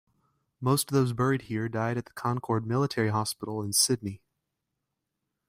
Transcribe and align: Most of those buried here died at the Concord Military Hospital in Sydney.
Most 0.59 0.89
of 0.89 0.95
those 0.95 1.13
buried 1.13 1.43
here 1.43 1.69
died 1.69 1.95
at 1.95 2.05
the 2.07 2.13
Concord 2.13 2.65
Military 2.65 3.09
Hospital 3.09 3.61
in 3.61 3.71
Sydney. 3.71 4.19